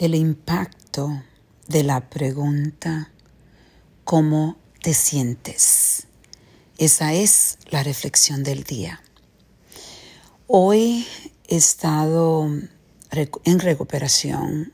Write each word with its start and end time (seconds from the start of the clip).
el 0.00 0.14
impacto 0.14 1.22
de 1.68 1.82
la 1.82 2.08
pregunta 2.08 3.12
¿cómo 4.04 4.56
te 4.82 4.94
sientes? 4.94 6.06
Esa 6.78 7.12
es 7.12 7.58
la 7.68 7.82
reflexión 7.82 8.42
del 8.42 8.64
día. 8.64 9.02
Hoy 10.46 11.06
he 11.48 11.56
estado 11.56 12.48
en 13.44 13.58
recuperación 13.58 14.72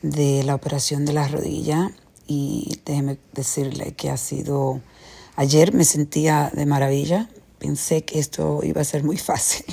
de 0.00 0.42
la 0.42 0.54
operación 0.54 1.04
de 1.04 1.12
la 1.12 1.28
rodilla 1.28 1.92
y 2.26 2.80
déjeme 2.86 3.18
decirle 3.34 3.92
que 3.92 4.08
ha 4.08 4.16
sido, 4.16 4.80
ayer 5.36 5.74
me 5.74 5.84
sentía 5.84 6.50
de 6.54 6.64
maravilla, 6.64 7.28
pensé 7.58 8.06
que 8.06 8.18
esto 8.18 8.60
iba 8.62 8.80
a 8.80 8.84
ser 8.84 9.04
muy 9.04 9.18
fácil 9.18 9.66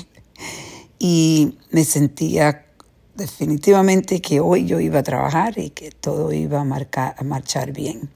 y 0.98 1.56
me 1.70 1.84
sentía 1.84 2.66
definitivamente 3.14 4.20
que 4.20 4.40
hoy 4.40 4.66
yo 4.66 4.80
iba 4.80 5.00
a 5.00 5.02
trabajar 5.02 5.58
y 5.58 5.70
que 5.70 5.90
todo 5.90 6.32
iba 6.32 6.60
a, 6.60 7.14
a 7.16 7.24
marchar 7.24 7.72
bien. 7.72 8.10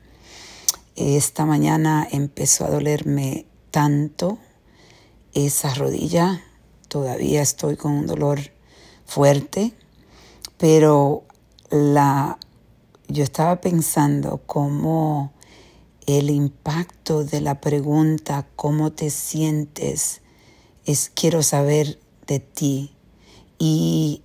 Esta 0.97 1.45
mañana 1.45 2.07
empezó 2.11 2.65
a 2.65 2.71
dolerme 2.71 3.47
tanto 3.71 4.39
esa 5.33 5.75
rodilla, 5.75 6.41
todavía 6.89 7.43
estoy 7.43 7.77
con 7.77 7.93
un 7.93 8.07
dolor 8.07 8.39
fuerte, 9.05 9.73
pero 10.59 11.25
la, 11.71 12.39
yo 13.09 13.25
estaba 13.25 13.61
pensando 13.61 14.43
cómo 14.47 15.33
el 16.07 16.31
impacto 16.31 17.25
de 17.25 17.41
la 17.41 17.61
pregunta, 17.61 18.47
¿cómo 18.57 18.93
te 18.93 19.11
sientes? 19.11 20.21
Es 20.85 21.11
quiero 21.13 21.43
saber 21.43 21.99
de 22.27 22.41
ti. 22.41 22.95
Y 23.59 24.23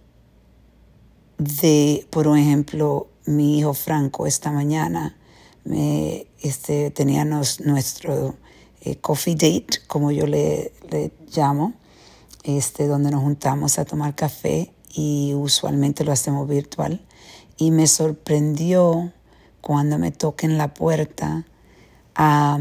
de, 1.39 2.05
por 2.11 2.27
ejemplo, 2.37 3.07
mi 3.25 3.57
hijo 3.57 3.73
Franco 3.73 4.27
esta 4.27 4.51
mañana 4.51 5.15
me, 5.63 6.27
este, 6.41 6.91
teníamos 6.91 7.61
nuestro 7.61 8.35
eh, 8.81 8.97
coffee 8.97 9.35
date, 9.35 9.79
como 9.87 10.11
yo 10.11 10.27
le, 10.27 10.73
le, 10.91 11.11
llamo, 11.35 11.73
este, 12.43 12.87
donde 12.87 13.09
nos 13.09 13.21
juntamos 13.21 13.79
a 13.79 13.85
tomar 13.85 14.15
café 14.15 14.71
y 14.93 15.33
usualmente 15.33 16.03
lo 16.03 16.11
hacemos 16.11 16.47
virtual. 16.47 17.01
Y 17.57 17.71
me 17.71 17.87
sorprendió 17.87 19.11
cuando 19.61 19.97
me 19.97 20.11
toquen 20.11 20.57
la 20.57 20.73
puerta 20.73 21.45
a 22.15 22.59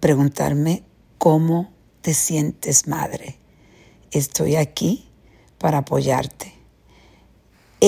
preguntarme 0.00 0.84
cómo 1.18 1.70
te 2.02 2.14
sientes 2.14 2.86
madre. 2.86 3.36
Estoy 4.10 4.56
aquí 4.56 5.08
para 5.58 5.78
apoyarte. 5.78 6.55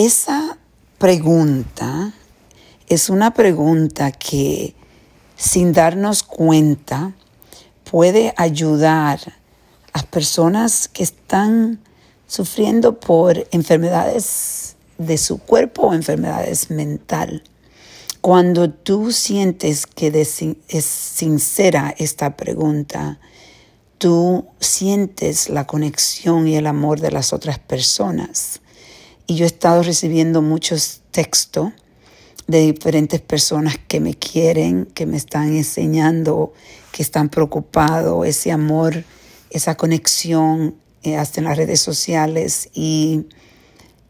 Esa 0.00 0.56
pregunta 0.98 2.12
es 2.88 3.10
una 3.10 3.34
pregunta 3.34 4.12
que 4.12 4.76
sin 5.34 5.72
darnos 5.72 6.22
cuenta 6.22 7.16
puede 7.90 8.32
ayudar 8.36 9.18
a 9.92 10.02
personas 10.04 10.86
que 10.86 11.02
están 11.02 11.80
sufriendo 12.28 13.00
por 13.00 13.48
enfermedades 13.50 14.76
de 14.98 15.18
su 15.18 15.38
cuerpo 15.38 15.88
o 15.88 15.94
enfermedades 15.94 16.70
mental. 16.70 17.42
Cuando 18.20 18.70
tú 18.70 19.10
sientes 19.10 19.84
que 19.84 20.12
es 20.68 20.84
sincera 20.84 21.92
esta 21.98 22.36
pregunta, 22.36 23.18
tú 23.98 24.46
sientes 24.60 25.48
la 25.48 25.66
conexión 25.66 26.46
y 26.46 26.54
el 26.54 26.68
amor 26.68 27.00
de 27.00 27.10
las 27.10 27.32
otras 27.32 27.58
personas. 27.58 28.60
Y 29.30 29.36
yo 29.36 29.44
he 29.44 29.46
estado 29.46 29.82
recibiendo 29.82 30.40
muchos 30.40 31.02
textos 31.10 31.72
de 32.46 32.60
diferentes 32.60 33.20
personas 33.20 33.78
que 33.86 34.00
me 34.00 34.14
quieren, 34.14 34.86
que 34.86 35.04
me 35.04 35.18
están 35.18 35.54
enseñando, 35.54 36.54
que 36.92 37.02
están 37.02 37.28
preocupados, 37.28 38.26
ese 38.26 38.50
amor, 38.52 39.04
esa 39.50 39.76
conexión, 39.76 40.76
eh, 41.02 41.16
hasta 41.18 41.40
en 41.40 41.44
las 41.44 41.58
redes 41.58 41.78
sociales. 41.78 42.70
Y 42.72 43.26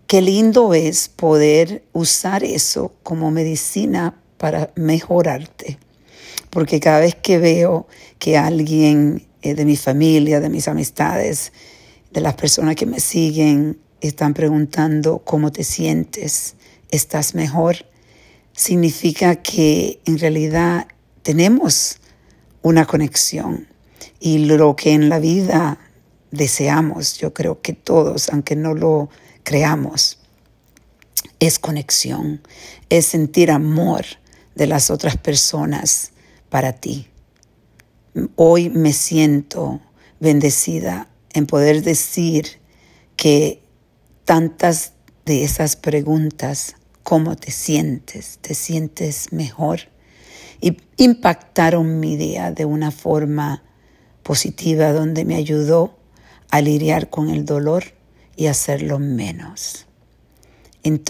qué 0.06 0.22
lindo 0.22 0.72
es 0.72 1.08
poder 1.08 1.82
usar 1.92 2.44
eso 2.44 2.94
como 3.02 3.32
medicina 3.32 4.14
para 4.36 4.70
mejorarte. 4.76 5.80
Porque 6.48 6.78
cada 6.78 7.00
vez 7.00 7.16
que 7.16 7.38
veo 7.38 7.88
que 8.20 8.38
alguien 8.38 9.26
eh, 9.42 9.54
de 9.54 9.64
mi 9.64 9.76
familia, 9.76 10.38
de 10.38 10.48
mis 10.48 10.68
amistades, 10.68 11.52
de 12.12 12.20
las 12.20 12.34
personas 12.34 12.76
que 12.76 12.86
me 12.86 13.00
siguen, 13.00 13.80
están 14.00 14.34
preguntando 14.34 15.18
cómo 15.18 15.52
te 15.52 15.64
sientes, 15.64 16.54
estás 16.90 17.34
mejor, 17.34 17.86
significa 18.52 19.36
que 19.36 20.00
en 20.04 20.18
realidad 20.18 20.86
tenemos 21.22 21.98
una 22.62 22.86
conexión 22.86 23.68
y 24.20 24.38
lo 24.38 24.76
que 24.76 24.92
en 24.92 25.08
la 25.08 25.18
vida 25.18 25.78
deseamos, 26.30 27.18
yo 27.18 27.32
creo 27.32 27.60
que 27.60 27.72
todos, 27.72 28.28
aunque 28.30 28.56
no 28.56 28.74
lo 28.74 29.08
creamos, 29.42 30.18
es 31.40 31.58
conexión, 31.58 32.42
es 32.88 33.06
sentir 33.06 33.50
amor 33.50 34.04
de 34.54 34.66
las 34.66 34.90
otras 34.90 35.16
personas 35.16 36.12
para 36.48 36.72
ti. 36.72 37.08
Hoy 38.34 38.70
me 38.70 38.92
siento 38.92 39.80
bendecida 40.18 41.08
en 41.32 41.46
poder 41.46 41.82
decir 41.82 42.60
que 43.16 43.62
tantas 44.28 44.92
de 45.24 45.42
esas 45.42 45.76
preguntas, 45.76 46.76
¿cómo 47.02 47.34
te 47.34 47.50
sientes? 47.50 48.38
¿Te 48.42 48.52
sientes 48.52 49.32
mejor? 49.32 49.88
Y 50.60 50.76
impactaron 50.98 51.98
mi 51.98 52.18
día 52.18 52.52
de 52.52 52.66
una 52.66 52.90
forma 52.90 53.62
positiva 54.22 54.92
donde 54.92 55.24
me 55.24 55.34
ayudó 55.34 55.96
a 56.50 56.60
lidiar 56.60 57.08
con 57.08 57.30
el 57.30 57.46
dolor 57.46 57.84
y 58.36 58.48
hacerlo 58.48 58.98
menos. 58.98 59.86